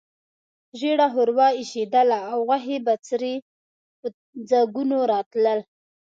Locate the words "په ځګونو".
3.99-4.97